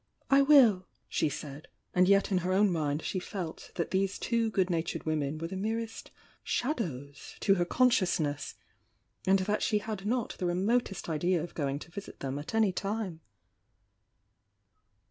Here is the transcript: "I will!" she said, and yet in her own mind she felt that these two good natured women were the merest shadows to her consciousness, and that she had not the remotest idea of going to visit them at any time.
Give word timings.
"I 0.31 0.41
will!" 0.41 0.87
she 1.07 1.29
said, 1.29 1.67
and 1.93 2.07
yet 2.07 2.31
in 2.31 2.39
her 2.39 2.51
own 2.53 2.71
mind 2.71 3.03
she 3.03 3.19
felt 3.19 3.69
that 3.75 3.91
these 3.91 4.17
two 4.17 4.49
good 4.49 4.67
natured 4.67 5.03
women 5.05 5.37
were 5.37 5.45
the 5.49 5.55
merest 5.55 6.09
shadows 6.43 7.35
to 7.41 7.53
her 7.53 7.65
consciousness, 7.65 8.55
and 9.27 9.37
that 9.37 9.61
she 9.61 9.77
had 9.77 10.07
not 10.07 10.37
the 10.39 10.47
remotest 10.47 11.07
idea 11.07 11.43
of 11.43 11.53
going 11.53 11.77
to 11.77 11.91
visit 11.91 12.19
them 12.19 12.39
at 12.39 12.55
any 12.55 12.71
time. 12.71 13.21